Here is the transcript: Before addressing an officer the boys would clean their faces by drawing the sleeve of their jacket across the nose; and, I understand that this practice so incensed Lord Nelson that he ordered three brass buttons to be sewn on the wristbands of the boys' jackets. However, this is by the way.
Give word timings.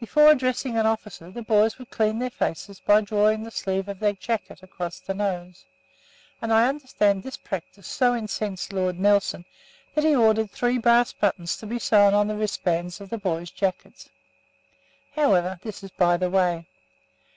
Before 0.00 0.28
addressing 0.28 0.76
an 0.76 0.86
officer 0.86 1.30
the 1.30 1.40
boys 1.40 1.78
would 1.78 1.88
clean 1.88 2.18
their 2.18 2.30
faces 2.30 2.80
by 2.80 3.00
drawing 3.00 3.44
the 3.44 3.52
sleeve 3.52 3.86
of 3.86 4.00
their 4.00 4.12
jacket 4.14 4.60
across 4.60 4.98
the 4.98 5.14
nose; 5.14 5.66
and, 6.40 6.52
I 6.52 6.66
understand 6.66 7.20
that 7.22 7.26
this 7.28 7.36
practice 7.36 7.86
so 7.86 8.12
incensed 8.12 8.72
Lord 8.72 8.98
Nelson 8.98 9.44
that 9.94 10.02
he 10.02 10.16
ordered 10.16 10.50
three 10.50 10.78
brass 10.78 11.12
buttons 11.12 11.56
to 11.58 11.66
be 11.68 11.78
sewn 11.78 12.12
on 12.12 12.26
the 12.26 12.34
wristbands 12.36 13.00
of 13.00 13.08
the 13.08 13.18
boys' 13.18 13.52
jackets. 13.52 14.08
However, 15.14 15.60
this 15.62 15.84
is 15.84 15.92
by 15.92 16.16
the 16.16 16.28
way. 16.28 16.66